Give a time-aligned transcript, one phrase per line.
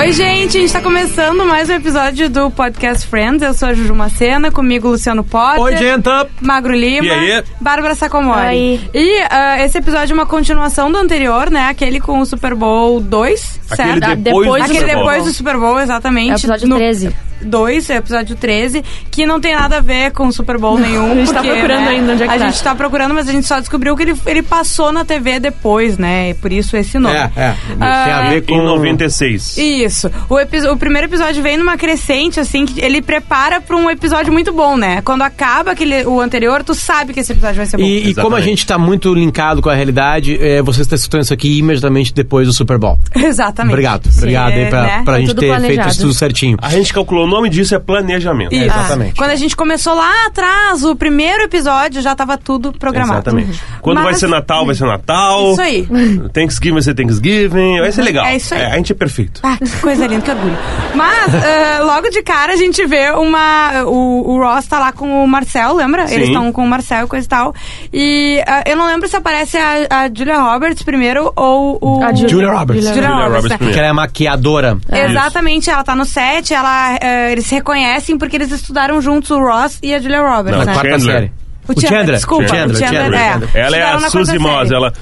[0.00, 3.42] Oi, gente, a gente tá começando mais um episódio do Podcast Friends.
[3.42, 5.60] Eu sou a Juju Macena, comigo Luciano Potter.
[5.60, 6.08] Oi, gente!
[6.40, 7.06] Magro Lima.
[7.06, 7.44] E aí?
[7.60, 8.46] Bárbara Sacomori.
[8.48, 8.80] Oi.
[8.94, 11.68] E ah, esse episódio é uma continuação do anterior, né?
[11.68, 14.16] Aquele com o Super Bowl 2, Aquele certo?
[14.22, 15.04] depois, Depois do Aquele Super Bowl.
[15.04, 16.30] depois do Super Bowl, exatamente.
[16.30, 17.16] É o episódio No- 13.
[17.42, 21.12] 2, episódio 13, que não tem nada a ver com Super Bowl nenhum.
[21.12, 22.46] a gente tá porque, procurando né, ainda onde é que A tá.
[22.50, 25.96] gente tá procurando, mas a gente só descobriu que ele, ele passou na TV depois,
[25.96, 26.30] né?
[26.30, 27.16] E por isso esse nome.
[27.16, 27.54] É, é.
[27.80, 28.54] Ah, Tem a ver com...
[28.56, 29.56] Em 96.
[29.56, 29.89] Isso.
[30.28, 34.32] O, epi- o primeiro episódio vem numa crescente, assim, que ele prepara pra um episódio
[34.32, 35.00] muito bom, né?
[35.02, 37.82] Quando acaba aquele, o anterior, tu sabe que esse episódio vai ser bom.
[37.84, 41.22] E, e como a gente tá muito linkado com a realidade, é, você está escutando
[41.22, 42.98] isso aqui imediatamente depois do Super Bowl.
[43.14, 43.72] Exatamente.
[43.72, 44.10] Obrigado.
[44.10, 45.02] Sim, Obrigado aí pra, né?
[45.04, 45.88] pra gente tudo ter feito planejado.
[45.90, 46.56] isso tudo certinho.
[46.60, 48.54] A gente calculou o nome disso é planejamento.
[48.54, 48.64] Isso.
[48.64, 49.14] Exatamente.
[49.16, 53.20] Quando a gente começou lá atrás, o primeiro episódio já tava tudo programado.
[53.30, 53.60] Exatamente.
[53.80, 55.52] Quando Mas- vai ser Natal, vai ser Natal.
[55.52, 55.88] Isso aí.
[56.32, 57.80] Thanksgiving vai ser Thanksgiving.
[57.80, 58.24] Vai ser legal.
[58.26, 58.64] É isso aí.
[58.64, 59.40] a gente é perfeito.
[59.42, 60.56] Ah, coisa linda, que orgulho.
[60.94, 63.84] Mas, ah, logo de cara, a gente vê uma.
[63.84, 66.06] O, o Ross tá lá com o Marcel, lembra?
[66.06, 66.14] Sim.
[66.14, 67.54] Eles estão com o Marcel e coisa e tal.
[67.92, 72.04] E ah, eu não lembro se aparece a, a Julia Roberts primeiro ou o.
[72.04, 72.84] A Julia- Julia Roberts.
[72.84, 73.26] Julia, Julia Roberts.
[73.26, 73.56] Roberts né?
[73.56, 73.74] primeiro.
[73.74, 74.78] Que ela é maquiadora.
[74.92, 79.38] Exatamente, ela tá no set, ela, eh, eles se reconhecem porque eles estudaram juntos o
[79.40, 80.72] Ross e a Julia Roberts, Não, né?
[80.72, 81.32] Quarta série.
[81.76, 83.60] O Chandler, desculpa, Chandler, o Chandler, Chandler, é.
[83.60, 84.68] Ela é a Suzy Moss.
[84.68, 84.74] série.
[84.74, 84.92] Ela.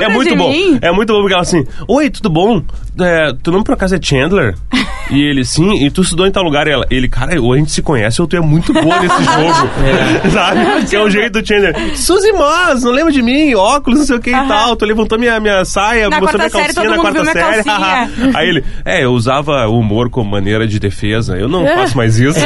[0.00, 0.50] É, é muito bom.
[0.50, 0.78] mim?
[0.80, 2.62] É muito bom porque ela assim: Oi, tudo bom?
[3.00, 4.56] É, tu nome por acaso é Chandler?
[5.10, 6.66] e ele, sim, e tu estudou em tal lugar?
[6.66, 9.22] E ela, ele, cara, ou a gente se conhece ou tu é muito boa nesse
[9.24, 9.70] jogo.
[10.32, 10.86] Sabe?
[10.86, 11.96] Que é o jeito do Chandler.
[11.96, 13.54] Suzy Moss, não lembra de mim?
[13.54, 14.76] Óculos, não sei o que e tal.
[14.76, 18.36] Tu levantou minha, minha saia, Na mostrou minha série, calcinha todo na quarta série.
[18.36, 21.36] Aí ele, é, eu usava o humor como maneira de defesa.
[21.36, 22.38] Eu não faço mais isso.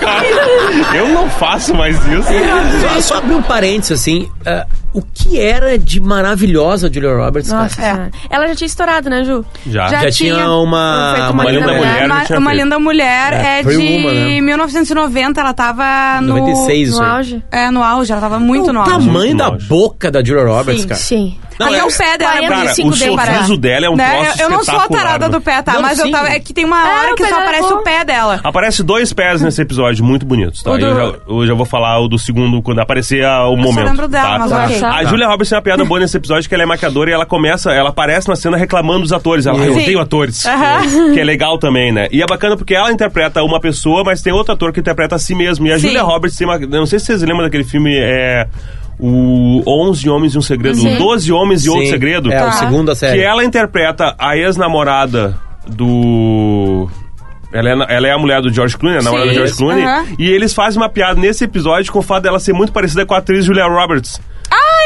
[0.00, 0.96] É cara.
[0.96, 2.28] Eu não faço mais isso.
[2.94, 7.50] Só, só abrir um parênteses, assim, ah, o que era de maravilhosa a Julia Roberts?
[7.50, 7.62] cara?
[7.62, 8.10] Nossa senhora.
[8.28, 9.44] Ela já tinha estourado, né, Ju?
[9.66, 9.88] Já.
[9.88, 12.62] Já tinha uma- Feito uma linda mulher, Uma, já tinha uma feito.
[12.64, 14.40] linda mulher É, é, foi de uma, né?
[14.40, 16.38] 1990, ela tava no...
[16.38, 17.42] 96, isso No auge.
[17.52, 18.90] É, no auge, ela tava muito o no auge.
[18.92, 21.00] tamanho Muito da boca da Julia Roberts, Sim, cara.
[21.00, 21.38] Sim.
[21.60, 23.86] Não, Aí é- é o pé dela, é Cara, o 45 dele para- sorriso dela
[23.86, 24.10] é um né?
[24.24, 25.32] troço Eu, eu não sou a tarada né?
[25.32, 25.74] do pé, tá?
[25.74, 27.72] Não, mas eu tava, é que tem uma É, hora o que só é aparece
[27.74, 28.40] o pé dela.
[28.42, 30.70] Aparece dois pés nesse episódio muito bonitos, tá?
[30.70, 33.56] O do- Eu, já, eu já vou falar o do segundo quando aparecer a- o
[33.56, 33.86] momento.
[33.88, 34.38] lembro dela, tá?
[34.38, 34.64] mas Tá.
[34.64, 34.82] ok.
[34.84, 37.26] A Julia Roberts tem uma piada boa nesse episódio que ela é maquiadora e ela
[37.26, 39.44] começa, ela aparece na cena reclamando dos atores.
[39.46, 40.42] Ela, "Ah, eu odeio atores.
[41.12, 42.08] Que é legal também, né?
[42.10, 45.18] E é bacana porque ela interpreta uma pessoa, mas tem outro ator que interpreta a
[45.18, 45.66] si mesmo.
[45.66, 45.78] E a.
[45.78, 46.56] Julia Roberts tem uma.
[46.56, 47.94] eu Não sei se vocês lembram daquele filme.
[47.96, 48.46] É,
[49.00, 50.94] o 11 Homens e um Segredo, Sim.
[50.96, 52.32] o 12 Homens e outro Sim, segredo.
[52.32, 52.48] É, Tá.
[52.48, 53.18] o segundo da série.
[53.18, 56.88] Que ela interpreta a ex-namorada do.
[57.52, 59.82] Ela é, ela é a mulher do George Clooney, a namorada do George Clooney.
[59.84, 60.04] aham.
[60.18, 63.14] E eles fazem uma piada nesse episódio com o fato dela ser muito parecida com
[63.14, 64.20] a atriz Julia Roberts.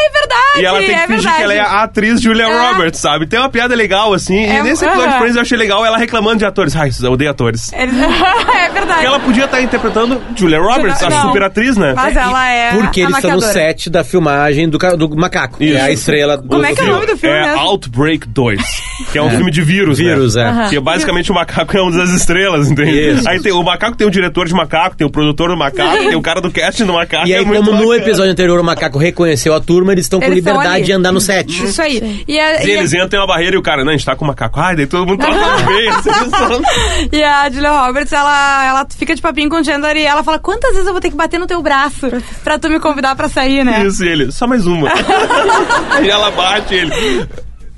[0.06, 0.60] É verdade!
[0.60, 1.36] E ela tem que é fingir verdade.
[1.36, 2.68] que ela é a atriz Julia É.
[2.68, 3.26] Roberts, sabe?
[3.26, 4.36] Tem uma piada legal, assim.
[4.44, 5.18] É, e nesse episódio de aham.
[5.18, 6.76] Friends eu achei legal ela reclamando de atores.
[6.76, 7.72] Ai, eu odeio atores.
[7.72, 8.86] Eles- é verdade.
[8.94, 11.22] Porque ela podia estar interpretando Julia Roberts, a Não.
[11.28, 11.92] super atriz, né?
[11.96, 15.58] Mas ela é Porque a eles estão no set da filmagem do, do macaco.
[15.58, 17.58] Que é a estrela do Como é que é o nome do filme É mesmo?
[17.60, 18.60] Outbreak 2,
[19.12, 20.64] que é um filme de vírus, Vírus, né?
[20.66, 20.68] é.
[20.70, 23.10] Que basicamente o macaco é uma das estrelas, entende?
[23.18, 23.28] Isso.
[23.28, 26.14] Aí tem, o macaco tem o diretor de macaco, tem o produtor do macaco, tem
[26.14, 27.26] o cara do casting do macaco.
[27.26, 30.18] E aí, é muito como no episódio anterior o macaco reconheceu a turma, eles estão
[30.20, 31.64] com Eles liberdade de andar no set.
[31.64, 32.24] Isso aí.
[32.28, 33.96] E a, E e a- eles entram, tem uma barreira e o cara, não, a
[33.96, 34.60] gente tá com macaco.
[34.60, 35.90] Ai, daí todo mundo troca no meio.
[35.90, 36.60] assim, só-
[37.12, 40.38] E a Julia Roberts, ela, ela fica de papinho com o Chandler e ela fala:
[40.38, 42.08] Quantas vezes eu vou ter que bater no teu braço
[42.42, 43.84] pra tu me convidar pra sair, né?
[43.86, 44.88] Isso, e ele, só mais uma.
[46.04, 47.26] e ela bate ele.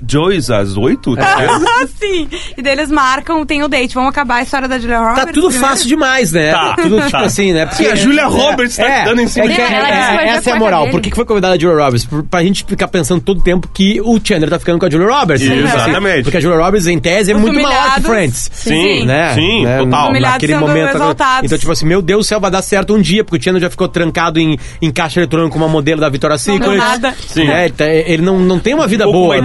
[0.05, 1.15] Joyce, às oito?
[1.19, 2.27] Ah, Sim.
[2.57, 3.95] E daí eles marcam, tem o date.
[3.95, 5.25] Vamos acabar a história da Julia Roberts.
[5.25, 5.67] Tá tudo primeiro?
[5.67, 6.51] fácil demais, né?
[6.51, 7.19] Tá, tudo tipo tá.
[7.21, 7.65] assim, né?
[7.65, 9.61] Porque a Julia Roberts tá é, dando em cima é que-?
[9.61, 10.81] Ela é, ver Essa é a moral.
[10.81, 12.05] cueca Por que foi convidada a Julia Roberts?
[12.05, 15.07] Por, pra gente ficar pensando todo tempo que o Chandler tá ficando com a Julia
[15.07, 15.43] Roberts.
[15.43, 16.23] Isso, Assim, exatamente.
[16.23, 18.01] Porque a Julia Roberts, em tese, é Os muito maior que.
[18.01, 18.49] Friends.
[18.53, 19.33] Sim, né?
[19.33, 19.79] sim, Né?
[19.79, 20.13] total.
[20.13, 20.95] Naquele momento.
[20.95, 21.45] exaltados.
[21.45, 23.61] Então, tipo assim, meu Deus do céu, vai dar certo um dia, porque o Chandler
[23.63, 26.77] já ficou trancado em, em caixa eletrônica com uma modelo da Victoria's deu Secret.
[26.77, 27.15] nada.
[27.27, 27.45] Sim.
[27.45, 27.65] Né?
[27.65, 29.35] Ele tá- Ele não, não tem uma vida boa.
[29.35, 29.37] uma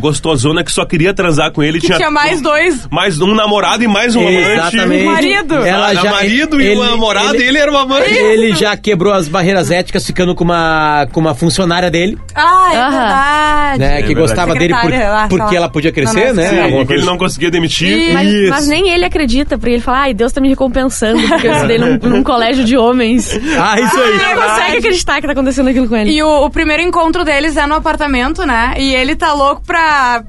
[0.00, 1.80] gostosona que só queria transar com ele.
[1.80, 2.86] Que tinha mais dois.
[2.90, 4.36] mais um namorado e mais um amante.
[4.50, 5.04] Exatamente.
[5.04, 5.54] marido.
[5.56, 8.10] Ela já, marido e ele- uma namorada ele- e ele era uma amante.
[8.12, 12.90] Ele já quebrou as barreiras éticas ficando com uma, com uma funcionária dele, Ah, é
[12.90, 13.78] verdade.
[13.78, 13.88] né?
[13.88, 14.14] que verdade.
[14.14, 16.68] gostava dele por- lá, porque ela podia crescer, Não, não, né?
[16.70, 16.86] sim.
[16.86, 17.88] Que ele não conseguia demitir.
[18.10, 21.46] E- Mas, mas nem ele acredita, porque ele fala, ai, Deus tá me recompensando, porque
[21.46, 23.38] eu estudei num, num colégio de homens.
[23.60, 24.08] Ah, isso aí.
[24.10, 26.10] Ele não consegue acreditar que tá acontecendo aquilo com ele.
[26.12, 28.74] E o, o primeiro encontro deles é no apartamento, né?
[28.78, 30.24] E ele tá louco pra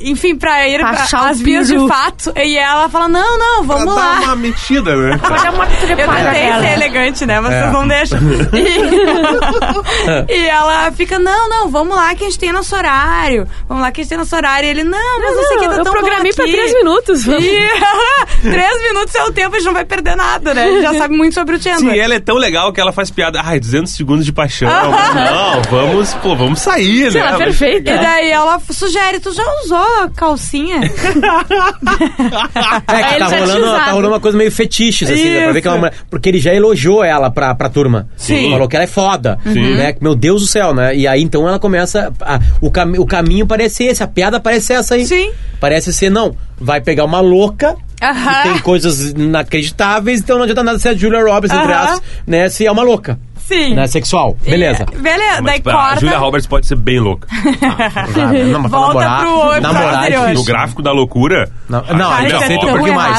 [0.00, 2.32] enfim, pra ir Pra pra, as vias de fato.
[2.36, 4.20] E ela fala, não, não, Pra vamos dar lá.
[4.20, 5.18] uma metida, né?
[5.22, 6.62] Pode dar uma Eu trepada tentei nela.
[6.62, 7.40] ser elegante, né?
[7.40, 7.70] Vocês É.
[7.70, 8.18] não deixam.
[10.28, 13.46] E, e ela fica, não, não, vamos lá que a gente tem nosso horário.
[13.68, 14.66] Vamos lá que a gente tem nosso horário.
[14.66, 17.26] E ele, não, mas esse aqui tá eu tão bom programei pra aqui." três minutos.
[17.26, 17.30] E
[18.50, 20.64] três minutos é o tempo, a gente não vai perder nada, né?
[20.64, 21.94] A gente já sabe muito sobre o Chandler.
[21.94, 23.40] Sim, ela é tão legal que ela faz piada.
[23.44, 24.68] Ai, 200 segundos de paixão.
[24.70, 27.20] Não, vamos, pô, vamos sair, né?
[27.20, 27.90] Ela é perfeita.
[27.90, 30.80] E daí ela sugere, tu já usou calcinha?
[32.88, 35.42] É, que tá rolando, tá rolando uma coisa meio fetiche, assim, né?
[35.44, 35.92] Pra ver que é uma.
[36.10, 38.08] Porque ele já elogiou ela pra, pra turma.
[38.16, 38.50] Sim.
[38.50, 39.38] Falou que ela é foda.
[39.44, 39.74] Sim.
[39.76, 39.94] Né?
[40.00, 40.94] Meu Deus do céu, né?
[40.96, 42.12] E aí então ela começa.
[42.20, 45.06] a- o, cami o caminho parece esse, a piada parece essa aí.
[45.06, 45.30] Sim.
[45.60, 46.34] Parece ser, não.
[46.58, 47.76] Vai pegar uma louca.
[48.02, 48.42] Aham.
[48.44, 52.48] Tem coisas inacreditáveis, então não adianta nada ser a Julia Roberts, entre aspas, né?
[52.48, 53.18] Se é uma louca.
[53.50, 53.74] Sim.
[53.74, 53.86] Né?
[53.86, 54.36] Sexual.
[54.44, 54.86] Beleza.
[54.92, 56.00] E- beleza, Mas, daí tipo, a corta.
[56.00, 57.26] Julia Roberts pode ser bem louca.
[58.14, 60.32] Já, não, mas pra Volta namorar, pro episódio namorar é.
[60.34, 61.50] No gráfico da loucura.
[61.68, 63.18] Não, a não, a gente Julia aceita um pouquinho mais.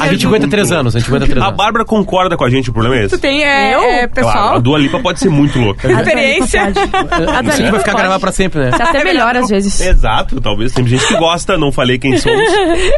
[0.00, 1.56] A gente aguenta três anos, a gente aguenta três A anos.
[1.56, 3.16] Bárbara concorda com a gente, o problema é esse.
[3.16, 3.80] Tu tem, é, Eu?
[3.82, 5.90] é, pessoal, Claro, a Dua Lipa pode ser muito louca.
[5.90, 6.62] experiência.
[6.62, 7.96] A Dua vai Lipa ficar pode.
[8.04, 8.70] gravar pra sempre, né?
[8.70, 9.80] Você até É melhor às vezes.
[9.80, 12.40] Exato, talvez tem gente que gosta, não falei quem somos.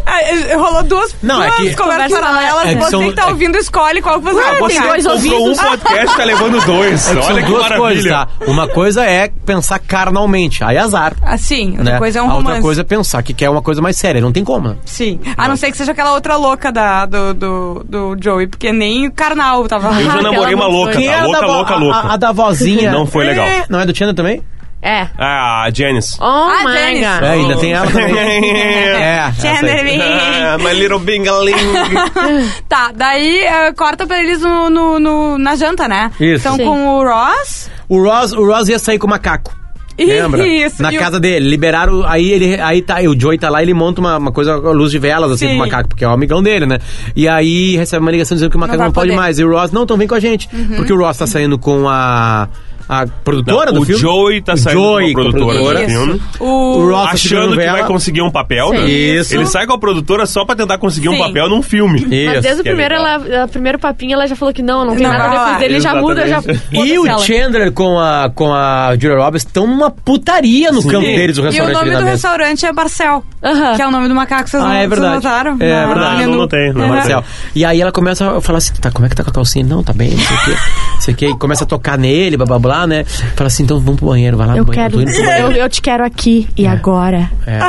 [0.06, 2.64] Ah, Rolou duas, Não, é que- conversas Conversa paralelas.
[2.66, 5.28] é que você são- que tá é- ouvindo, escolhe qual que você Ah, vai você
[5.28, 7.08] comprou um podcast, tá levando dois.
[7.08, 7.78] É Olha são que duas maravilha.
[7.80, 8.28] coisas, tá?
[8.46, 11.14] Uma coisa é pensar carnalmente, aí azar.
[11.22, 11.98] Assim, outra Né?
[11.98, 12.46] coisa é um a romance.
[12.48, 14.68] outra coisa é pensar que quer uma coisa mais séria, não tem como.
[14.70, 14.76] né?
[14.84, 15.18] Sim.
[15.36, 19.06] A não ser que seja aquela outra louca da, do, do, do Joey, porque nem
[19.06, 21.22] o carnal tava Eu já namorei uma louca, tá?
[21.24, 21.98] Louca, louca, a- louca.
[21.98, 22.90] A, a da vozinha.
[22.92, 23.46] Não foi legal.
[23.46, 24.42] É, Não é do Chandler também?
[24.82, 25.08] É.
[25.18, 26.16] Ah, a Janice.
[26.20, 27.04] Oh Ah, my Janice.
[27.04, 27.22] É, god.
[27.24, 28.50] ainda tem ela também.
[28.54, 29.18] é.
[29.20, 31.54] Ah, my little bingaling.
[32.68, 36.10] Tá, daí eh, corta pra eles no, no- no- na janta, né?
[36.20, 36.40] Isso.
[36.46, 36.64] Então Sim.
[36.64, 37.70] com o Ross.
[37.88, 39.54] O Ross, o Ross ia sair com o macaco.
[39.98, 40.46] Lembra?
[40.46, 40.82] Isso.
[40.82, 42.04] Na e o- casa dele, liberaram.
[42.06, 42.60] Aí ele.
[42.60, 45.30] Aí tá, o Joey tá lá ele monta uma, uma coisa, uma luz de velas,
[45.32, 45.56] assim, Sim.
[45.56, 46.78] pro macaco, porque é o amigão dele, né?
[47.14, 49.16] E aí recebe uma ligação dizendo que o macaco vai não, pode poder.
[49.16, 49.22] Uhum.
[49.24, 49.38] mais.
[49.38, 50.48] E o Ross, não, então vem com a gente.
[50.76, 52.46] Porque o Ross tá saindo com a.
[52.88, 54.00] A produtora Não, do o filme?
[54.00, 55.90] Joey tá O saindo Joey com a produtora do Isso.
[55.90, 56.22] filme.
[56.38, 58.84] O, O Ross Achando que vai conseguir um papel, né?
[58.88, 59.34] Isso.
[59.34, 61.18] Ele sai com a produtora só pra tentar conseguir um Sim.
[61.18, 61.98] papel num filme.
[62.00, 62.26] Isso.
[62.34, 63.20] Mas desde o que é primeiro, legal.
[63.26, 65.58] ela, a primeiro papinho, ela já falou que não, não tem Não nada depois rolar.
[65.58, 66.42] dele, já muda, já.
[66.72, 67.18] E o.
[67.18, 71.42] Chandler com a, com a Julia Roberts estão numa putaria no campo deles, o e
[71.42, 72.10] o restaurante nome do mesa.
[72.10, 73.24] restaurante é Barcel.
[73.42, 73.76] Aham.
[73.76, 75.14] Que é o nome do macaco, vocês, Ah, não, é verdade.
[75.16, 75.56] notaram?
[75.60, 76.26] É Na- verdade.
[76.26, 76.88] Não notei, não notei.
[76.88, 77.24] Marcel.
[77.54, 79.62] E aí ela começa a falar assim, tá, como é que tá com a calcinha?
[79.64, 80.50] Ele, Não, tá bem, não sei o quê.
[80.94, 81.26] Não sei o quê.
[81.30, 83.04] E começa a tocar nele, blá blá blá, né?
[83.04, 84.98] Fala assim, então vamos pro banheiro, vai lá Eu no banheiro.
[85.04, 85.52] quero.
[85.52, 87.30] Eu, eu te quero aqui e agora.
[87.46, 87.60] É.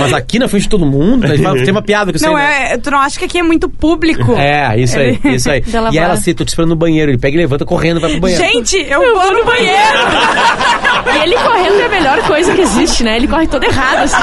[0.00, 1.36] Mas aqui na frente de todo mundo, né?
[1.36, 2.72] tem uma piada que eu sei, Não, né?
[2.72, 4.32] é, tu não acha que aqui é muito público?
[4.32, 5.62] É, isso aí, isso aí.
[5.92, 7.10] E ela assim, tô te esperando no banheiro.
[7.10, 8.42] Ele pega e levanta correndo, vai pro banheiro.
[8.42, 9.76] Gente, eu, vou no banheiro!
[11.06, 13.16] E ele correndo é a melhor coisa que existe, né?
[13.16, 14.16] Ele corre todo errado, assim.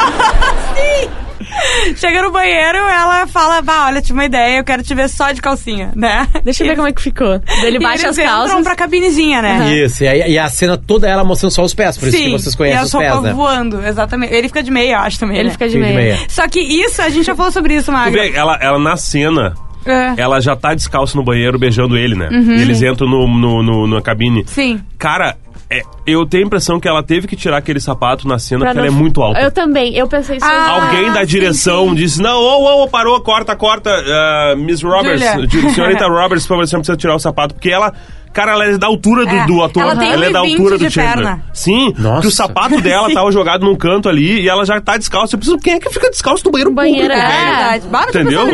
[1.96, 5.32] Chega no banheiro, ela fala, bah, olha, tive uma ideia, eu quero te ver só
[5.32, 6.28] de calcinha, né?
[6.44, 7.40] Deixa eu ver como é que ficou.
[7.40, 8.50] Daí Ele E baixa eles as calças.
[8.52, 9.74] entram pra cabinezinha, né?
[9.76, 12.32] Isso, e, aí, e a cena toda ela mostrando só os pés, por isso que
[12.32, 13.34] vocês conhecem os pés, né?
[13.34, 14.34] voando, exatamente.
[14.34, 15.38] Ele fica de meia, eu acho também.
[15.38, 15.52] Ele né?
[15.52, 16.14] fica de Fica de meia.
[16.16, 16.20] meia.
[16.30, 18.12] Só que isso, a gente já falou sobre isso, Tu Magra.
[18.22, 19.54] vê, ela, ela na cena,
[19.86, 20.14] É.
[20.18, 22.30] ela já tá descalça no banheiro beijando ele, né?
[22.32, 22.56] Uhum.
[22.56, 24.44] E eles entram no, no, no- na cabine.
[24.48, 24.80] Sim.
[24.98, 25.36] Cara,
[25.80, 28.70] é, eu tenho a impressão que ela teve que tirar aquele sapato na cena Pra
[28.70, 29.42] porque não- ela é muito alta.
[29.42, 30.46] Eu também, eu pensei isso.
[30.46, 31.96] Ah, Alguém da sim, direção sim.
[31.96, 33.90] disse: Não, ô, ô, parou, corta, corta.
[33.92, 35.48] ah, Miss Roberts, Julia.
[35.50, 37.54] Ju- senhorita Roberts, por favor, você não precisa tirar o sapato.
[37.56, 37.94] Porque ela.
[38.34, 39.84] Cara, ela é da altura do, É, do ator.
[39.84, 41.14] ela tem é da 1,20 altura do Chandler.
[41.16, 41.44] perna.
[41.54, 42.22] Sim, Nossa.
[42.22, 45.36] que o sapato dela tava jogado num canto ali e ela já tá descalça.
[45.36, 47.80] Eu preciso, quem é que fica descalço no banheiro Banheiro, público, é.
[47.80, 48.10] velho?
[48.10, 48.46] Entendeu?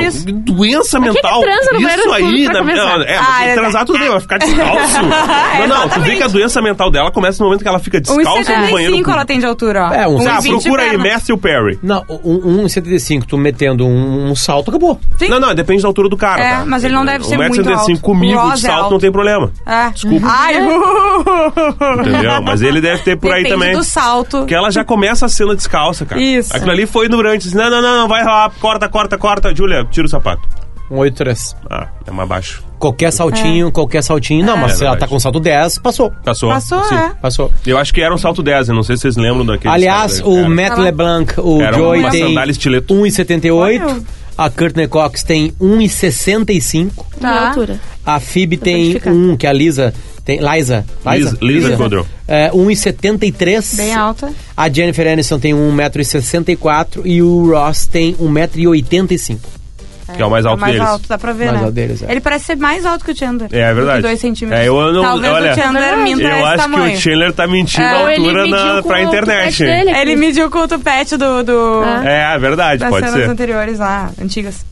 [0.43, 1.41] Doença que mental.
[1.43, 3.01] Isso aí, na, começar?
[3.01, 3.53] é, Ah, é.
[3.55, 4.97] transar tudo bem, vai ficar descalço.
[5.59, 7.99] não, não, tu vê que a doença mental dela começa no momento que ela fica
[8.01, 9.93] descalça no banheiro 1,75 ela tem de altura, ó.
[9.93, 10.97] É, um- Ah, 1,20 de procura aí.
[10.97, 11.79] Matthew Perry.
[11.81, 14.99] Não, um, um 1,75, tu metendo um, um salto, acabou.
[15.17, 15.29] Sim.
[15.29, 16.41] Não, não, depende da altura do cara.
[16.43, 16.65] É, tá?
[16.65, 18.01] mas ele não deve ser muito 1,75m alto.
[18.01, 18.91] comigo O de é salto alto.
[18.91, 19.51] não tem problema.
[19.69, 19.89] É.
[19.91, 20.27] Desculpa.
[20.27, 22.01] Ai, uh.
[22.01, 22.41] Entendeu?
[22.41, 23.77] Mas ele deve ter por aí Depende também.
[23.77, 24.39] do salto.
[24.39, 26.21] Porque ela já começa a cena descalça, cara.
[26.21, 26.55] Isso.
[26.55, 27.47] Aquilo ali foi durante.
[27.47, 29.55] Assim, não, não, não, não, vai lá, corta, corta, corta.
[29.55, 30.41] Júlia, tira o sapato.
[30.89, 31.55] Um 8,3.
[31.69, 32.63] Ah, é mais baixo.
[32.79, 34.43] Qualquer saltinho, qualquer saltinho.
[34.43, 34.99] Não, mas É se ela verdade.
[35.09, 36.11] tá com salto 10, passou.
[36.25, 36.49] Passou?
[36.49, 36.95] Passou, Sim.
[36.95, 37.09] é.
[37.21, 37.51] Passou.
[37.67, 39.71] Eu acho que era um salto 10, eu não sei se vocês lembram daquele.
[39.71, 40.77] Aliás, o Matt.
[40.79, 42.93] LeBlanc, o Era Joey uma tem sandália estileto.
[42.95, 44.03] 1,78.
[44.41, 47.05] A Courtney Cox tem 1,65.
[47.19, 47.47] Minha Tá.
[47.49, 47.79] altura.
[48.05, 49.11] A Phoebe tem identificar.
[49.11, 49.93] 1, que é a Lisa
[50.23, 50.39] tem.
[50.39, 50.85] Liza.
[51.05, 52.05] Liza- Liza Kudrow.
[52.27, 53.73] É, 1,73.
[53.75, 54.31] Bem alta.
[54.55, 59.37] A Jennifer Aniston tem 1,64m e o Ross tem 1,85m.
[60.15, 60.87] Que é o mais É o alto mais deles.
[60.87, 61.63] alto, dá pra ver, Mais né?
[61.65, 62.11] alto deles, é.
[62.11, 63.49] Ele parece ser mais alto que o Chandler.
[63.51, 63.97] É, é verdade.
[63.97, 64.61] Que dois centímetros.
[64.61, 66.91] É, eu não- Talvez olha, o Chandler É minta Eu acho tamanho.
[66.91, 69.63] que o Chandler tá mentindo É, a altura mediu na, com pra o internet.
[69.63, 69.91] dele.
[69.91, 72.01] Ele mediu com o tupete do, do, Ah.
[72.05, 73.29] É, é verdade, das pode cenas ser.
[73.29, 74.65] anteriores lá, antigas.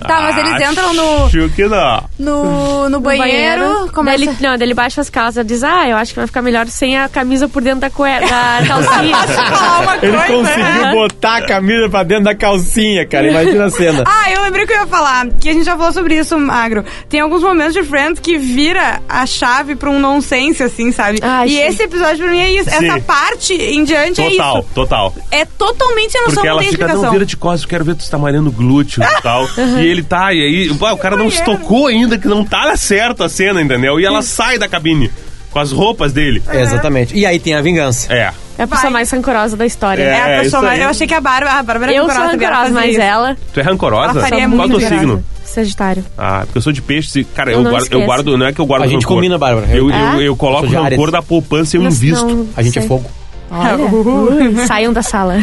[0.00, 2.04] Tá, mas eles Acho entram no, que não.
[2.18, 4.18] no, no banheiro, começa...
[4.18, 6.66] Daí ele, não, ele baixa as calças diz, ah, eu acho que vai ficar melhor
[6.68, 8.08] sem a camisa por dentro da, cue...
[8.20, 9.16] da calcinha.
[9.16, 10.32] falar uma Ele coisa.
[10.32, 13.28] conseguiu botar a camisa pra dentro da calcinha, cara.
[13.28, 14.04] Imagina a cena.
[14.14, 16.84] Ah, eu lembrei que eu ia falar, que a gente já falou sobre isso, Magro.
[17.08, 21.18] Tem alguns momentos de Friends que vira a chave pra um nonsense, assim, sabe?
[21.22, 21.60] Ai, e sim.
[21.62, 22.70] esse episódio pra mim é isso.
[22.70, 22.88] Sim.
[22.88, 24.68] Essa parte em diante é Total, isso.
[24.74, 25.14] total.
[25.30, 27.04] É totalmente sem noção, Porque não ela tem fica, explicação.
[27.04, 29.48] não, vira de costas, eu quero ver tu está malhando glúteo e tal.
[29.80, 32.76] E ele tá, e aí, pô, o cara não se tocou ainda, que não tá
[32.76, 34.00] certo a cena, entendeu?
[34.00, 35.10] E ela sai da cabine
[35.50, 36.42] com as roupas dele.
[36.52, 37.14] Exatamente.
[37.16, 38.12] E aí tem a vingança.
[38.12, 38.32] É.
[38.58, 38.92] É a pessoa Vai.
[38.92, 40.02] mais rancorosa da história.
[40.02, 40.84] É, É, a pessoa isso mais- aí.
[40.84, 43.00] Eu achei que a Bárbara, a Bárbara Eu sou rancorosa, devia rancorosa, fazer mas isso.
[43.02, 43.36] ela...
[43.52, 44.10] Tu é rancorosa?
[44.12, 45.24] Ela faria Qual é o muito teu signo?
[45.44, 46.04] Sagitário.
[46.16, 48.06] Ah, porque eu sou de peixe, e, cara, Eu eu, não guardo, eu esqueço.
[48.06, 49.16] guardo, não é que eu guardo A gente rancor.
[49.16, 49.66] combina, Bárbara.
[49.70, 50.22] Eu, eu, É?
[50.28, 51.12] eu coloco Sou de o rancor Áries.
[51.12, 52.26] da poupança e eu Não- invisto.
[52.26, 52.88] não A gente é sei.
[52.88, 53.10] fogo.
[53.52, 55.34] Olha, saiam da sala.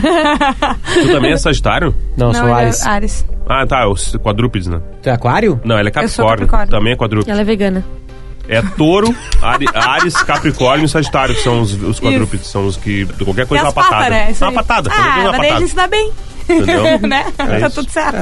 [0.94, 1.94] Tu também é sagitário?
[2.18, 2.86] Não, Não, sou ele é Ares.
[2.86, 3.26] Ares.
[3.48, 4.80] Ah, tá, os quadrúpedes, né?
[5.02, 5.60] Tu é aquário?
[5.64, 6.48] Não, ele é Eu sou capricórnio.
[6.48, 6.70] Capricórnio.
[6.72, 7.32] Também é quadrúpede.
[7.32, 7.84] Ela é vegana.
[8.48, 9.14] É touro,
[9.44, 12.48] Ari- Ares, Capricórnio e Sagitário, que são os, os quadrúpedes.
[12.48, 13.06] São os que.
[13.24, 13.96] Qualquer E coisa é as uma patada.
[13.96, 14.32] patas, né?
[14.32, 14.56] Isso uma aí.
[14.56, 14.90] patada.
[14.90, 15.60] qualquer coisa é Ah, uma mas daí a patada.
[15.60, 16.12] gente se dá bem.
[16.50, 17.00] Entendeu?
[17.08, 17.26] né?
[17.38, 17.76] É tá isso.
[17.82, 18.18] tudo certo.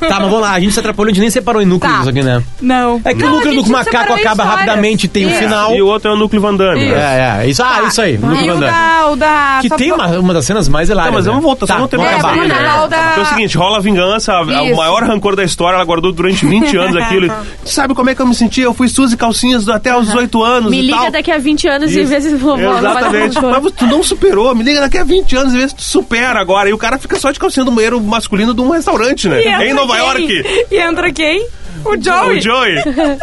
[0.00, 0.52] Tá, mas vamos lá.
[0.52, 2.10] A gente se atrapalhou, a gente nem separou em núcleos Tá.
[2.10, 2.42] aqui, né?
[2.60, 3.00] Não.
[3.04, 4.46] É que Não, o núcleo do macaco acaba histórias.
[4.46, 5.38] rapidamente, tem o Isso.
[5.38, 5.74] final.
[5.74, 6.84] E o outro é o núcleo Van Damme.
[6.84, 6.94] Isso.
[6.94, 7.40] né?
[7.40, 7.48] É, é.
[7.50, 7.88] Isso, ah, Tá.
[7.88, 8.16] isso aí.
[8.18, 8.72] Núcleo E Van o Damme.
[8.72, 9.58] da, o da...
[9.62, 11.10] Que só tem uma, uma das cenas mais hilárias.
[11.12, 11.30] Não, mas né?
[11.32, 12.84] vamos voltar, só Tá, vamos terminar vamos essa É, acabar.
[12.84, 15.76] o da- Porque é o seguinte, rola a vingança, a- o maior rancor da história,
[15.76, 17.32] ela guardou durante 20 anos aquilo.
[17.64, 18.60] Sabe como é que eu me senti?
[18.60, 22.04] Eu fui Suzy Calcinhas até os 18 anos Me liga daqui a 20 anos e
[22.04, 23.38] vê se não Exatamente.
[23.40, 24.54] Mas tu não superou.
[24.54, 26.68] Me liga daqui a 20 anos e vê se tu supera agora.
[26.68, 29.42] E o cara fica só de calcinha do banheiro masculino de um restaurante, né?
[29.66, 30.04] Em Nova quem?
[30.04, 30.66] York.
[30.70, 31.46] E entra quem?
[31.84, 32.38] O Joey.
[32.38, 32.74] O Joey.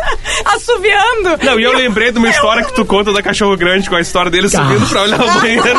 [0.46, 1.38] Assoviando.
[1.44, 4.01] Não, e eu lembrei de uma história que tu conta da cachorro grande com a
[4.01, 5.63] história dele subindo pra olhar o banheiro.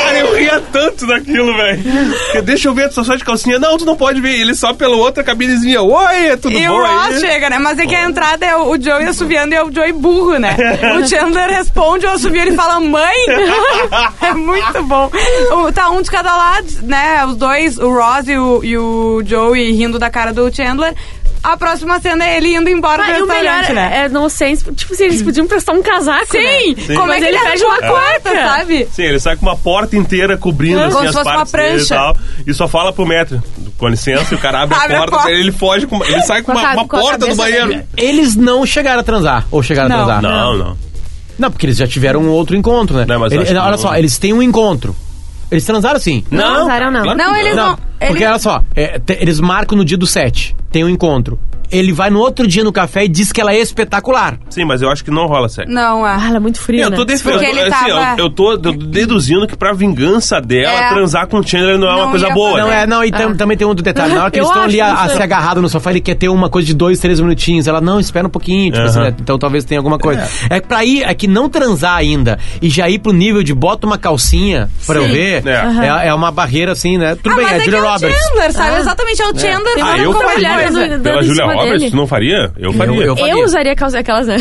[0.00, 1.82] Cara, eu ria tanto daquilo, velho.
[2.44, 3.58] Deixa eu ver, tu só só de calcinha.
[3.58, 4.38] Não, tu não pode ver.
[4.40, 5.82] Ele só pela outra cabinezinha.
[5.82, 7.20] Oi, é tudo E bom o Ross aí?
[7.20, 7.58] chega, né?
[7.58, 10.56] Mas é que a entrada é o Joey assoviando e é o Joey burro, né?
[11.00, 13.14] O Chandler responde, o assovio ele fala, mãe!
[14.22, 15.10] é muito bom.
[15.74, 17.24] Tá um de cada lado, né?
[17.26, 20.94] Os dois, o Ross e o, e o Joey rindo da cara do Chandler.
[21.42, 24.04] A próxima cena é ele indo embora Mas do o melhor restaurante, né?
[24.04, 26.74] é não sei, tipo assim, eles podiam prestar um casaco, Sim!
[26.76, 26.94] né?
[26.94, 28.88] Como Mas é que ele ele pede uma a quarta, sabe?
[28.92, 31.52] Sim, ele sai com uma porta inteira cobrindo assim, Como as se fosse uma partes
[31.52, 31.94] dele e prancha.
[31.94, 32.16] tal.
[32.46, 33.42] E só fala pro metro,
[33.78, 35.30] com licença, e o cara abre, Abre a a porta, porta.
[35.32, 36.04] ele foge com.
[36.04, 37.68] Ele sai com uma, uma com porta do banheiro.
[37.68, 37.84] dele.
[37.96, 39.46] Eles não chegaram a transar.
[39.50, 39.96] Ou chegaram Não.
[40.02, 40.22] a transar.
[40.22, 40.76] Não, não.
[41.38, 43.06] Não, porque eles já tiveram um outro encontro, né?
[43.08, 43.78] Não, mas Ele- olha não.
[43.78, 44.94] só, eles têm um encontro.
[45.50, 46.24] Eles transaram sim.
[46.30, 47.02] Não, transaram, não.
[47.02, 47.78] claro Não, eles Não, não.
[48.08, 51.38] porque olha só, é, te- eles marcam no dia do 7, tem um encontro.
[51.70, 54.38] Ele vai no outro dia no café e diz que ela é espetacular.
[54.50, 55.72] Sim, mas eu acho que não rola sexo.
[55.72, 56.26] Não, Ah, é.
[56.28, 56.96] ela é muito fria, Eu né?
[56.96, 60.88] tô, def- eu, tô- assim, tava- eu, eu tô deduzindo que pra vingança dela, É.
[60.90, 62.60] transar com o Chandler não é uma Não coisa ia boa.
[62.60, 62.82] Não, né?
[62.82, 63.34] é, não, e tam- Ah.
[63.36, 64.14] também tem outro detalhe.
[64.14, 66.14] Na hora que Eu eles estão ali a, a se agarrado no sofá, ele quer
[66.14, 67.66] ter uma coisa de dois, três minutinhos.
[67.66, 68.88] Ela, não, espera um pouquinho, tipo Aham.
[68.88, 69.14] assim, né?
[69.20, 70.26] Então talvez tenha alguma coisa.
[70.48, 70.60] É.
[70.60, 73.98] pra ir, é que não transar ainda e já ir pro nível de bota uma
[73.98, 75.12] calcinha pra eu Sim.
[75.12, 76.04] ver, É.
[76.04, 77.14] é, é uma barreira assim, né?
[77.16, 78.18] Tudo Ah, bem, mas é é Julia é o Roberts.
[78.26, 78.70] Chandler, sabe?
[78.76, 78.78] Ah.
[78.80, 79.74] Exatamente, é o Chandler.
[79.84, 81.90] Ah, eu com a mulher Pela Julia Roberts, dele.
[81.90, 82.52] tu não faria?
[82.58, 83.02] Eu faria.
[83.02, 84.36] eu- Eu usaria calça, aquelas, né?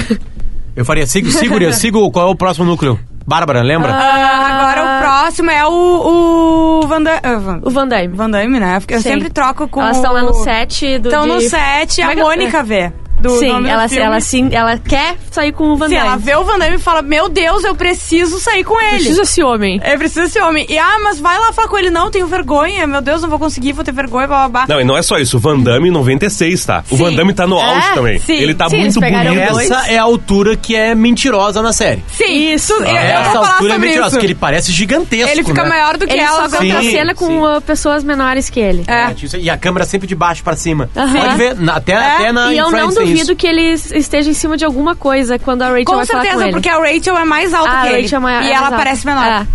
[0.75, 2.99] Eu faria, sigo, sigo, eu sigo qual é o próximo núcleo?
[3.27, 3.91] Bárbara, lembra?
[3.93, 7.19] Ah, agora o próximo é o, o Van Damme.
[7.23, 8.07] ah, O Van Damme.
[8.07, 8.79] Van Damme, né?
[8.79, 9.09] Porque eu Sim.
[9.09, 11.09] sempre troco com Elas estão lá no set do.
[11.09, 12.91] Estão de- no set e Como a é que- Mônica vê.
[13.19, 14.03] Do Sim, nome do ela, filme.
[14.03, 16.07] ela, sim, ela quer sair com o Van Sim, Damme.
[16.07, 18.91] ela vê o Van Damme e fala, meu Deus, eu preciso sair com ele.
[18.95, 19.81] Precisa esse homem.
[19.83, 20.65] Eu preciso desse homem.
[20.69, 21.89] E, ah, mas vai lá falar com ele.
[21.89, 22.87] Não, tenho vergonha.
[22.87, 24.75] Meu Deus, não vou conseguir, vou ter vergonha, blá, blá, blá.
[24.75, 25.37] Não, e não é só isso.
[25.37, 26.83] O Van Damme 96, tá?
[26.89, 27.03] O Sim.
[27.03, 28.19] Van Damme tá no auge É, também.
[28.19, 28.33] sim.
[28.37, 29.39] Ele tá Sim, muito bonito.
[29.39, 32.03] Essa é a altura que é mentirosa na série.
[32.07, 32.73] Sim, isso.
[32.73, 35.69] Eu, eu Essa altura é mentirosa, porque ele parece gigantesco, Ele fica né?
[35.69, 36.49] maior do que Ele ela.
[36.49, 37.39] só Sim, contracena com sim.
[37.57, 38.83] uh, pessoas menores que ele.
[38.87, 39.13] É.
[39.37, 40.89] E a câmera sempre de baixo pra cima.
[40.93, 44.55] Pode ver, na- até, até na E eu não duvido que ele esteja em cima
[44.57, 46.51] de alguma coisa quando a Rachel Com vai falar com certeza, ele.
[46.53, 48.01] porque a Rachel é mais alta Ah, que a ele.
[48.03, 48.77] Rachel é maior- e é ela mais alta.
[48.85, 49.25] parece menor.
[49.25, 49.47] É,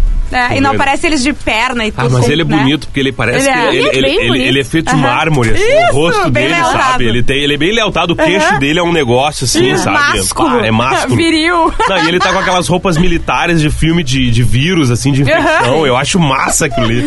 [0.57, 2.07] e não Ele- parece eles de perna e tudo.
[2.07, 2.57] Ah, mas ele é né?
[2.57, 4.47] bonito, porque ele parece Ele é- que ele, Ele é ele, ele- bonito.
[4.49, 5.03] ele é feito de Aham.
[5.03, 6.83] mármore, assim, Isso, o rosto bem dele, lealtado.
[6.85, 7.05] sabe?
[7.07, 8.59] Ele, tem, ele é bem lealtado, o queixo Aham.
[8.59, 9.97] dele é um negócio, assim, Isso, sabe?
[9.97, 10.61] másculo.
[10.61, 11.17] Pá, é másculo.
[11.17, 11.73] Viril.
[11.89, 15.23] Não, e ele tá com aquelas roupas militares de filme de, de vírus, assim, de
[15.23, 15.87] infecção.
[15.87, 17.05] Eu acho massa aquilo ali.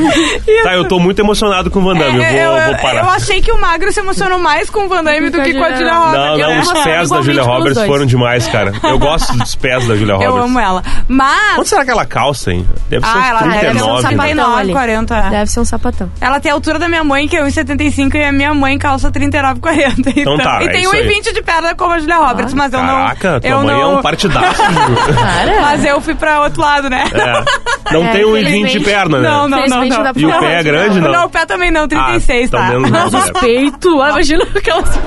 [0.63, 2.22] Tá, eu tô muito emocionado com o Van Damme.
[2.24, 3.03] É, eu vou, eu, vou parar.
[3.03, 5.63] eu achei que o Magro se emocionou mais com o Van Damme do que com
[5.63, 6.17] a Julia Roberts.
[6.17, 8.74] Não, não, os pés da Julia Roberts foram demais, cara.
[8.84, 10.36] Eu gosto dos pés da Julia Roberts.
[10.36, 10.84] Eu amo ela.
[11.07, 11.60] Mas...
[11.60, 12.67] Onde será que ela calça, hein?
[12.89, 14.24] Deve ser Ah, ela deve ter uns 39, né?
[14.43, 14.71] 39, ali.
[14.74, 15.21] 40.
[15.29, 16.12] Deve ser um sapatão.
[16.21, 19.12] Ela tem a altura da minha mãe, que é 1,75, e a minha mãe calça
[19.12, 20.09] 39, 40.
[20.15, 21.07] Então, tá, e é tem isso aí.
[21.07, 22.88] 1,20 de perna como a Julia Roberts, mas eu não.
[22.88, 24.62] Caraca, tua eu mãe não, é um partidaço.
[25.62, 27.03] Mas eu fui pra outro lado, né?
[27.13, 27.93] É.
[27.93, 29.29] Não É, tem 1,20 de perna, né?
[29.29, 29.86] Não, não, não.
[29.86, 30.12] Não.
[30.15, 31.12] E o pé é de grande, não?
[31.12, 32.67] Não, o pé também não, 36, Ah, tá?
[32.67, 33.19] então menos mal, né?
[33.19, 34.01] Respeito.
[34.07, 35.00] Ah, imagina aquelas.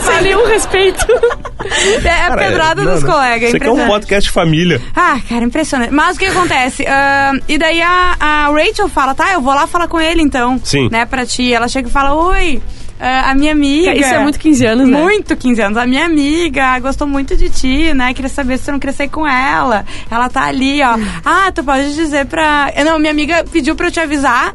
[0.00, 1.06] Sem nenhum respeito.
[2.04, 3.10] É a Cara, pedrada não, dos não.
[3.10, 4.80] colegas, Isso aqui é um podcast família.
[4.94, 5.92] Ah, cara, impressionante.
[5.92, 6.86] Mas o que acontece?
[6.86, 10.60] Ah, e daí a, a Rachel fala, tá, eu vou lá falar com ele então.
[10.62, 10.88] Sim.
[10.90, 11.52] Né, pra ti.
[11.52, 12.62] Ela chega e fala, oi,
[13.00, 13.94] ah, a minha amiga...
[13.94, 15.00] Isso é muito 15 anos, né?
[15.00, 15.78] Muito 15 anos.
[15.78, 18.14] A minha amiga gostou muito de ti, né?
[18.14, 19.84] Queria saber se você não queria sair com ela.
[20.10, 20.96] Ela tá ali, ó.
[21.24, 22.72] Ah, tu pode dizer pra...
[22.84, 24.54] Não, minha amiga pediu pra eu te avisar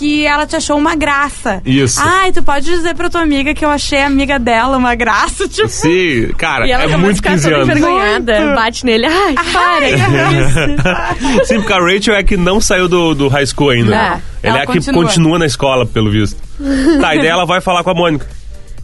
[0.00, 1.60] que ela te achou uma graça.
[1.62, 2.00] Isso.
[2.02, 5.44] Ai, tu pode dizer pra tua amiga que eu achei a amiga dela uma graça,
[5.52, 5.68] tipo...
[5.68, 7.68] Sim, cara, E ela é muito ficar 15 toda anos.
[7.68, 8.54] envergonhada.
[8.54, 9.04] Bate nele.
[9.04, 11.44] Ai, para.
[11.44, 13.94] Sim, porque a Rachel é que não saiu do, do high school ainda.
[13.94, 15.02] É, ela, ela é a que continua.
[15.04, 16.40] continua na escola, pelo visto.
[16.98, 18.26] Tá, e daí ela vai falar com a Mônica.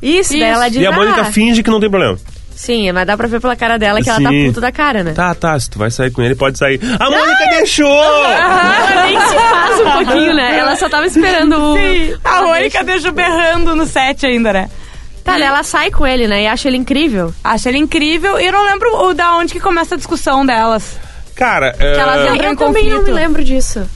[0.02, 0.50] Isso, daí Isso.
[0.50, 0.82] ela diz.
[0.82, 2.18] E a Mônica ah, finge que não tem problema.
[2.56, 4.46] Sim, mas dá pra ver pela cara dela que ela tá Sim.
[4.46, 5.12] puta da cara, né?
[5.12, 6.80] Tá, tá, se tu vai sair com ele, pode sair.
[6.99, 7.87] A Mônica deixou!
[7.87, 9.35] Ela nem se
[9.83, 10.59] um pouquinho, né?
[10.59, 11.76] Ela só tava esperando o.
[11.76, 14.71] Sim, a Ela Mônica deixa berrando no set ainda, né?
[15.25, 16.45] Tá, daí ela sai com ele, né?
[16.45, 17.35] E acha ele incrível.
[17.42, 20.97] Acho ele incrível e eu não lembro o, da onde que começa a discussão delas.
[21.35, 22.35] Cara, elas é...
[22.35, 23.87] entram eu em também não me lembro disso.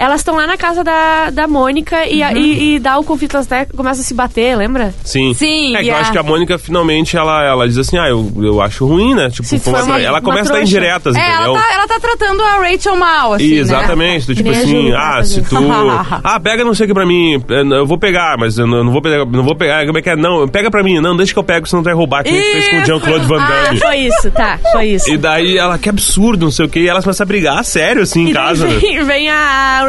[0.00, 3.34] Elas estão lá na casa da, da Mônica e, a- e, e dá o conflito,
[3.36, 4.94] elas até começam a se bater, lembra?
[5.04, 5.34] Sim.
[5.34, 8.08] Sim, É que eu a- acho que a Mônica finalmente ela, ela diz assim: ah,
[8.08, 9.28] eu, eu acho ruim, né?
[9.28, 11.52] Tipo, essa- uma- ela uma começa a dar indiretas, É, entendeu?
[11.54, 13.56] ela tá, ela tá tratando a Rachel mal, assim, né?
[13.60, 15.50] Exatamente, do tipo a assim, ah, se isso.
[15.50, 15.56] tu.
[16.24, 17.42] ah, pega não sei o que pra mim.
[17.70, 19.26] Eu vou pegar, mas eu não vou pegar.
[19.26, 19.84] Não vou pegar.
[19.84, 20.16] Como é que é?
[20.16, 20.98] Não, pega pra mim.
[21.00, 22.24] Não, deixa que eu pego, senão tu vai roubar.
[22.24, 22.84] Que nem tu fez com o.
[22.86, 23.78] Jean-Claude Van Ah, Damme.
[23.78, 25.10] foi isso, tá, foi isso.
[25.10, 28.02] E daí ela, que absurdo, não sei o que, e elas começam a brigar sério,
[28.02, 28.66] assim, em E casa.
[28.66, 28.78] né?
[28.78, 29.28] vem, vem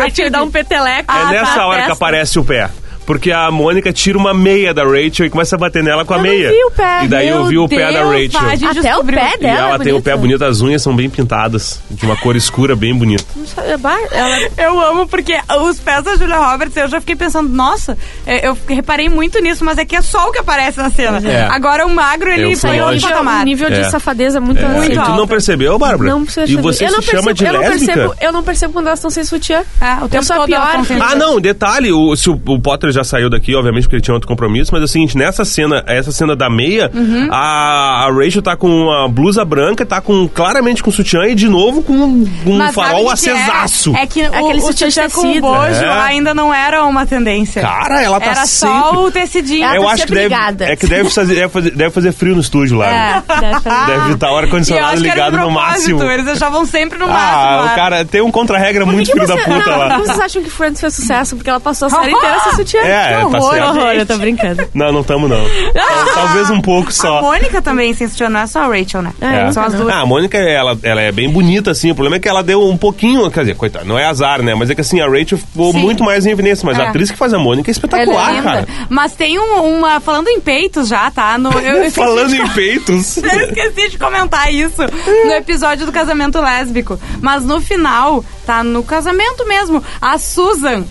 [0.02, 1.12] a Rachel dar um peteleco.
[1.12, 1.94] É na nessa hora que testa.
[1.94, 2.70] aparece o pé.
[3.12, 6.18] Porque a Mônica tira uma meia da Rachel e começa a bater nela com a
[6.18, 6.50] Eu meia.
[6.50, 7.04] vi o pé.
[7.04, 8.70] E daí eu Meu vi o pé da Deus, Rachel.
[8.70, 10.46] Até o pé E dela ela é tem o pé bonito.
[10.46, 13.26] as unhas são bem pintadas, de uma cor escura bem bonita.
[14.58, 15.34] Eu amo porque
[15.68, 19.64] os pés da Julia Roberts, eu já fiquei pensando, nossa, é, eu reparei muito nisso,
[19.66, 21.18] mas é que é só o que aparece na cena.
[21.28, 21.48] É.
[21.52, 23.42] Agora o magro, ele Eu foi em outro patamar.
[23.42, 23.82] um nível É.
[23.82, 24.68] de safadeza muito, É.
[24.70, 25.12] muito e tu alto.
[25.16, 26.10] não percebeu, Bárbara?
[26.12, 27.94] Não precisa E você eu se não chama percebo, de eu não lésbica?
[27.94, 29.64] percebo, eu não percebo quando elas estão sem sutiã.
[29.80, 30.72] É, o tempo eu sou a pior.
[31.02, 34.14] Ah, não, detalhe, o, se o, o Potter já saiu daqui, obviamente, porque ele tinha
[34.14, 37.28] outro compromisso, mas é o seguinte, nessa cena, essa cena da meia, Uhum.
[37.32, 41.48] a, a Rachel tá com uma blusa branca, tá com claramente com sutiã e de
[41.48, 43.14] novo com um, um farol o é?
[43.14, 43.96] acesaço.
[43.96, 46.02] É que Aquele o, o sutiã de sutiã com o bojo É.
[46.04, 47.62] ainda não era uma tendência.
[47.62, 48.76] Cara, ela tá Era sempre...
[48.80, 49.64] só o tecidinho.
[49.66, 50.66] Ela Eu tá acho que deve, ligada.
[50.66, 52.88] é que deve fazer, deve, fazer, deve fazer frio no estúdio lá.
[52.88, 53.24] né?
[53.28, 53.42] É.
[53.42, 53.86] Deve fazer.
[53.92, 56.04] Deve estar o que era de ligado no máximo.
[56.04, 57.62] Eles deixavam sempre no Ah, máximo.
[57.62, 57.76] o lá.
[57.76, 59.90] cara tem um contra-regra muito filho da puta não, lá.
[59.90, 61.36] Por que vocês acham que Friends fez sucesso?
[61.36, 62.81] Porque ela passou a série inteira sem sutiã.
[62.82, 63.68] É, que tá horror, certo.
[63.70, 64.68] horror, eu tô brincando.
[64.74, 65.42] Não, não tamo não.
[65.74, 67.22] Tal- Talvez um pouco A só.
[67.22, 69.14] Mônica também se não é só a Rachel, né?
[69.22, 69.52] É.
[69.52, 69.90] São as duas.
[69.90, 71.92] Ah, a Mônica, ela, ela é bem bonita, assim.
[71.92, 73.30] O problema é que ela deu um pouquinho.
[73.32, 74.54] Quer dizer, coitada, não é azar, né?
[74.56, 75.80] Mas é que assim, a Rachel ficou Sim.
[75.80, 76.66] muito mais em evidência.
[76.66, 76.84] Mas É.
[76.84, 78.44] a atriz que faz a Mônica é Ela espetacular, é linda.
[78.44, 78.68] cara.
[78.90, 80.00] Mas tem um- uma.
[80.00, 81.38] Falando em peitos já, tá?
[81.38, 83.18] No, eu, Falando em peitos.
[83.32, 84.82] Eu esqueci de comentar isso
[85.26, 87.00] no episódio do casamento lésbico.
[87.22, 89.84] Mas no final, tá no casamento mesmo.
[90.02, 90.84] A Susan.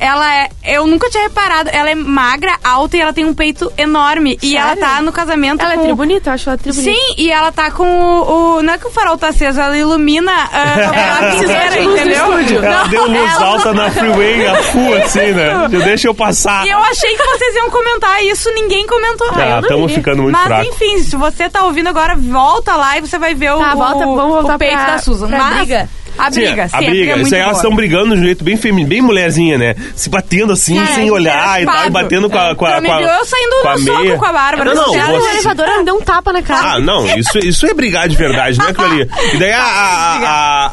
[0.00, 0.48] Ela é.
[0.64, 1.70] Eu nunca tinha reparado.
[1.72, 4.38] Ela é magra, alta e ela tem um peito enorme.
[4.42, 4.82] E ela Sério?
[4.82, 5.82] tá no casamento Ela é com.
[5.84, 6.90] tri bonita, eu acho ela tri bonita.
[6.90, 9.76] Sim, e ela tá com o, o- Não é que o farol tá aceso, ela
[9.76, 12.64] ilumina ah, a precisou inteira, de luz no entendeu?
[12.64, 15.68] Ela Não, deu luz ela- alta na freeway, a full, assim, né?
[15.84, 16.66] Deixa eu passar.
[16.66, 19.28] E eu achei que vocês iam comentar isso, ninguém comentou.
[19.32, 20.68] Ah, não estamos ficando muito Mas fracos.
[20.68, 24.06] enfim, se você tá ouvindo agora, volta lá e você vai ver o, Tá, volta,
[24.06, 25.28] o, vamos voltar o peito pra- da Susan.
[25.28, 25.88] Mas briga.
[26.18, 27.12] A briga, sim, a briga.
[27.12, 29.74] é muito Isso aí elas estão brigando de um jeito bem feminino, bem mulherzinha, né?
[29.94, 32.54] Se batendo assim, Cara, sem é olhar e tal, e batendo com a.
[32.54, 34.16] Com a, com a eu saindo com a no soco meia.
[34.18, 34.74] com a Bárbara.
[34.74, 36.72] Não, não, Você- Ela no elevador, ela me deu um tapa na cara.
[36.74, 39.08] Ah, não, isso, isso é brigar de verdade, é aquilo ali.
[39.34, 40.68] E daí a, a, a,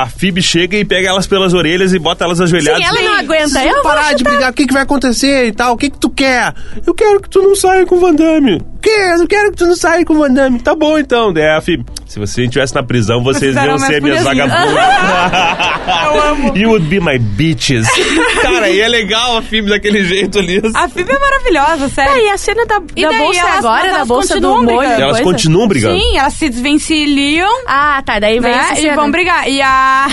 [0.00, 2.80] a, a Phoebe chega e pega elas pelas orelhas e bota elas ajoelhadas.
[2.80, 3.64] Sim, ela não aguenta.
[3.64, 4.30] Eu parar de chutar.
[4.30, 6.54] brigar, o que, que vai acontecer e tal, o que, que tu quer?
[6.86, 8.60] Eu quero que tu não saia com o Van Damme.
[8.86, 9.20] Quê?
[9.20, 10.60] Eu quero que tu não saia com o Van Damme.
[10.60, 11.32] Tá bom então.
[11.64, 14.84] Phoebe, se você estivesse na prisão, vocês Vocês iam eram ser minhas minhas vagabundas.
[16.06, 16.56] Eu amo.
[16.56, 17.86] You would be my bitches.
[18.42, 20.60] Cara, e é legal a Phoebe daquele jeito ali.
[20.74, 22.12] A Phoebe é maravilhosa, sério.
[22.12, 24.28] Ah, e a cena da, E da daí bolsa elas- agora, mas da elas bolsa
[24.28, 24.78] do continuam molho.
[24.78, 25.00] brigando.
[25.00, 25.30] E elas coisa?
[25.32, 25.98] continuam brigando.
[26.00, 28.78] Sim, elas se desvencilham, Ah, tá, daí vem essa né?
[28.78, 28.94] E cena.
[28.96, 29.48] vão brigar.
[29.48, 30.08] E a...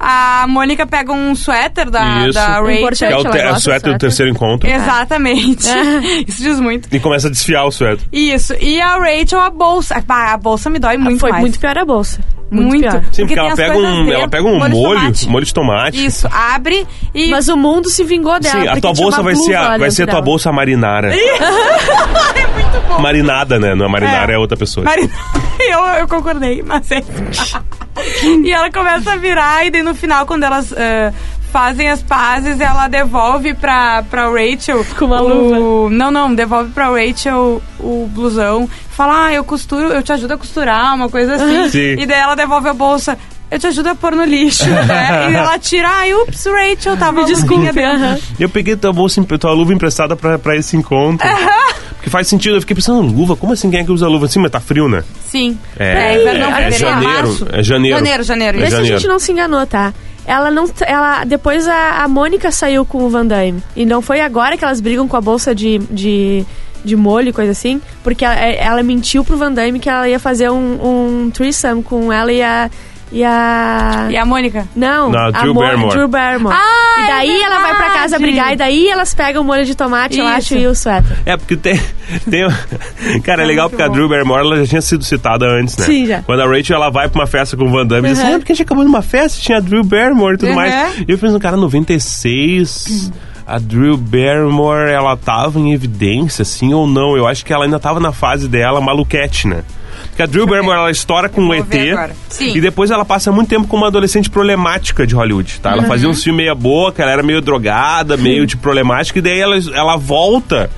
[0.00, 2.34] A Mônica pega um suéter da, Isso.
[2.34, 2.92] da Rachel.
[2.92, 4.68] Que é o, te- a do suéter do terceiro encontro.
[4.70, 5.66] Exatamente.
[6.26, 6.88] Isso diz muito.
[6.94, 8.06] E começa a desfiar o suéter.
[8.12, 8.54] Isso.
[8.60, 10.02] E a Rachel, a bolsa.
[10.08, 11.40] Ah, a bolsa me dói muito Foi mais.
[11.42, 12.20] muito pior a bolsa.
[12.50, 12.80] Muito Muito.
[12.90, 13.04] pior.
[13.12, 15.28] Sim, porque, tem ela pega, um, ela dentro, pega um molho de molho, tomate.
[15.28, 16.06] molho de tomate.
[16.06, 17.28] Isso, abre e.
[17.28, 18.60] Mas o mundo se vingou dela.
[18.60, 21.12] Sim, a porque tua bolsa vai ser, a- vai ser tua bolsa marinara.
[21.14, 23.00] é muito bom.
[23.00, 23.74] Marinada, né?
[23.74, 24.84] Não é marinara, é, outra pessoa.
[24.84, 25.12] Marina,
[25.60, 27.02] eu, eu concordei, mas é.
[28.44, 31.12] e ela começa a virar, e daí no final, quando elas ah,
[31.52, 34.84] fazem as pazes, ela devolve pra, pra Rachel.
[34.98, 35.88] Com uma o...
[35.90, 38.68] Não, não, devolve pra Rachel o blusão.
[38.90, 41.68] Fala, ah, eu costuro, eu te ajudo a costurar, uma coisa assim.
[41.68, 42.00] Sim.
[42.02, 43.16] E daí ela devolve a bolsa.
[43.50, 45.30] Eu te ajudo a pôr no lixo, né?
[45.30, 47.66] E ela tira, ai, ups, Rachel, tava Me desculpe.
[48.38, 51.26] Eu peguei tua bolsa, tua luva emprestada pra, pra esse encontro.
[51.96, 53.36] Porque faz sentido, eu fiquei pensando, luva?
[53.36, 54.28] Como assim quem é que usa luva?
[54.28, 55.02] Sim, mas tá frio, né?
[55.26, 55.58] Sim.
[55.78, 57.48] É, É, não, é, fevereiro, janeiro.
[57.52, 57.96] É janeiro.
[57.98, 58.58] Janeiro, janeiro.
[58.58, 58.98] É Vê se a janeiro.
[58.98, 59.92] gente não se enganou, tá?
[60.28, 60.66] Ela não.
[60.86, 63.62] Ela, depois a, a Mônica saiu com o Van Damme.
[63.74, 65.78] E não foi agora que elas brigam com a bolsa de.
[65.90, 66.46] de
[66.84, 70.20] de molho e coisa assim, porque ela, ela mentiu pro Van Damme que ela ia
[70.20, 72.70] fazer um, um threesome com ela e a.
[73.10, 74.08] E a.
[74.10, 74.66] E a Mônica?
[74.76, 75.92] Não, Não, a Drew Mo- Barrymore.
[75.94, 76.54] Briar Barrymore.
[76.54, 79.64] Ah, e daí é ela vai pra casa brigar, e daí elas pegam o molho
[79.64, 80.34] de tomate, eu Isso.
[80.36, 81.16] acho, e o suéter.
[81.24, 81.80] É, porque tem.
[82.30, 82.46] tem
[83.24, 83.94] Cara, é, É legal porque a bom.
[83.94, 85.86] Drew Barrymore ela já tinha sido citada antes, né?
[85.86, 86.22] Sim, já.
[86.22, 88.34] Quando a Rachel ela vai pra uma festa com o Van Damme, diz assim: Uhum.
[88.36, 90.54] ah, porque a gente acabou numa festa, tinha a Drew Barrymore e tudo Uhum.
[90.56, 90.98] mais.
[91.00, 93.10] E eu penso, cara, 96.
[93.46, 97.16] A Drew Barrymore, ela tava em evidência, sim ou não?
[97.16, 99.62] Eu acho que ela ainda tava na fase dela maluquete, né?
[100.18, 101.72] Porque a Drew Barrymore, ela estoura com o Vou ET.
[102.40, 105.70] E depois ela passa muito tempo como uma adolescente problemática de Hollywood, tá?
[105.70, 105.88] Ela Uhum.
[105.88, 109.56] fazia uns filmes meia boca, ela era meio drogada, meio de problemática, e daí ela,
[109.72, 110.68] ela volta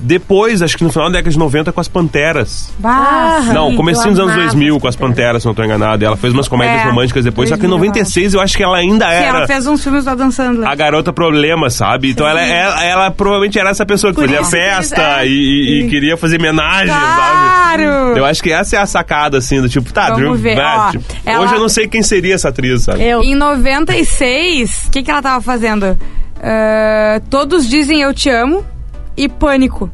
[0.00, 2.72] depois, acho que no final da década de 90, com as Panteras.
[2.78, 5.42] Bah, Não, Sim, comecinho dos anos amava 2000 as com as Panteras.
[5.42, 6.04] Se não tô enganado.
[6.04, 8.62] Ela fez umas comédias É, românticas depois, só que em 2000, 96 eu acho que
[8.62, 10.68] ela ainda Sim, era ela fez uns filmes do Adam Sandler.
[10.68, 12.10] a garota problema, sabe?
[12.10, 15.26] Então ela, ela, ela provavelmente era essa pessoa que Por fazia isso que festa é.
[15.26, 17.46] e, e- e queria fazer homenagem, sabe?
[17.76, 18.16] Claro!
[18.16, 21.04] Eu acho que essa é a sacada, assim, do tipo, tá, Vamos Drew ó, tipo,
[21.24, 23.02] ela- Hoje eu não sei quem seria essa atriz, sabe?
[23.02, 23.22] Eu.
[23.22, 25.96] Em 96, o que, que ela tava fazendo?
[26.42, 28.64] Ah, Todos dizem eu te amo
[29.16, 29.90] e pânico.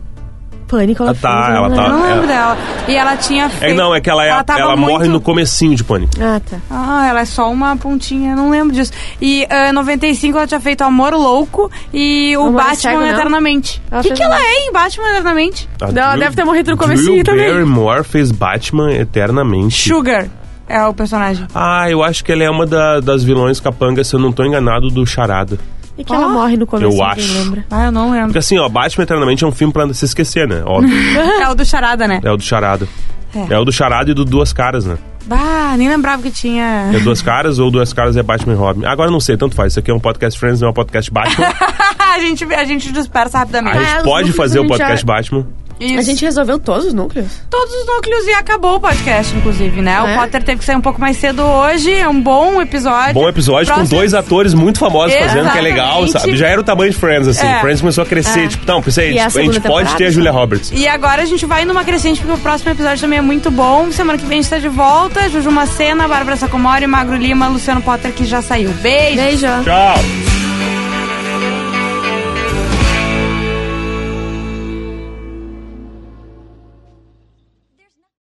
[0.68, 1.98] Pânico, ela Ah, tá, fez, ela não tá- Eu lembro.
[2.00, 2.26] não lembro é.
[2.28, 2.56] dela.
[2.88, 3.72] E ela tinha feito.
[3.72, 6.12] É, não, é que ela, é, ela, morre muito- no comecinho de Pânico.
[6.18, 6.56] Ah, tá.
[6.70, 8.90] Ah, ela é só uma pontinha, eu não lembro disso.
[9.20, 13.02] E em 95 ela tinha feito Amor Louco e o Amor Batman Cego?
[13.02, 13.82] Eternamente.
[13.90, 15.68] Ela O que, que ela é em Batman Eternamente?
[15.78, 17.52] A Ela deve ter morrido no comecinho Drew também.
[17.52, 19.87] Barrymore fez Batman eternamente.
[19.90, 20.26] Sugar
[20.66, 21.46] é o personagem.
[21.54, 24.42] Ah, eu acho que ela é uma da- das vilões capangas, se eu não tô
[24.42, 25.58] enganado, do Charada.
[25.98, 27.33] E que ela Ah, morre no começo, eu acho.
[27.35, 27.64] lembra.
[27.70, 28.26] Ah, eu não lembro.
[28.28, 30.62] Porque assim, ó, Batman Eternamente é um filme pra se esquecer, né?
[30.64, 30.90] Óbvio.
[31.42, 32.20] é o do Charada, né?
[32.22, 32.88] é o do Charada.
[33.35, 33.55] É.
[33.55, 33.59] É.
[33.59, 34.96] o do Charada e do Duas Caras, né?
[35.24, 36.90] Bah, nem lembrava que tinha.
[36.94, 38.85] É Duas Caras ou Duas Caras é Batman e Robin?
[38.85, 39.72] Agora eu não sei, tanto faz.
[39.72, 41.46] Isso aqui é um podcast Friends, não é um podcast Batman.
[41.98, 43.76] a, gente, a gente dispersa rapidamente.
[43.76, 45.46] A Ah, gente os pode fazer a o podcast já- Batman.
[45.84, 45.98] Isso.
[45.98, 47.26] A gente resolveu todos os núcleos?
[47.50, 49.92] Todos os núcleos e acabou o podcast, inclusive, né?
[49.94, 50.00] É?
[50.16, 51.92] O Potter teve que sair um pouco mais cedo hoje.
[51.92, 53.14] É um bom episódio.
[53.14, 56.12] Bom episódio com Próximo- dois atores muito famosos fazendo, que é legal, Exatamente.
[56.20, 56.36] sabe?
[56.36, 57.46] Já era o tamanho de Friends, assim.
[57.46, 57.60] É.
[57.60, 58.48] Friends começou a crescer, É.
[58.48, 60.10] tipo, não, pensei, E a tipo, a gente segunda pode ter a?
[60.10, 60.70] Julia Roberts.
[60.74, 63.90] E agora a gente vai numa crescente, porque o próximo episódio também é muito bom.
[63.92, 65.28] Semana que vem a gente tá de volta.
[65.28, 68.70] Juju Macena, Bárbara Sacomori, Magro Lima, Luciano Potter, que já saiu.
[68.82, 69.16] Beijo!
[69.16, 69.46] Beijo.
[69.64, 70.31] Tchau!